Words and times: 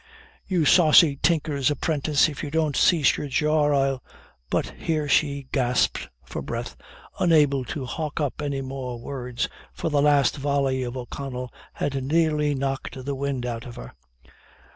"You 0.47 0.65
saucy 0.65 1.17
tinker's 1.21 1.69
apprentice, 1.69 2.27
if 2.27 2.41
you 2.41 2.49
don't 2.49 2.75
cease 2.75 3.17
your 3.17 3.27
jaw, 3.27 3.67
I'll" 3.71 4.03
But 4.49 4.69
here 4.71 5.07
she 5.07 5.45
gasped 5.51 6.09
for 6.23 6.41
breath, 6.41 6.75
unable 7.19 7.63
to 7.65 7.85
hawk 7.85 8.19
up 8.19 8.41
any 8.41 8.61
more 8.61 8.99
words, 8.99 9.47
for 9.75 9.91
the 9.91 10.01
last 10.01 10.37
volley 10.37 10.81
of 10.81 10.97
O'Connell 10.97 11.53
had 11.73 12.03
nearly 12.03 12.55
knocked 12.55 13.05
the 13.05 13.13
wind 13.13 13.45
out 13.45 13.67
of 13.67 13.75
her. 13.75 13.93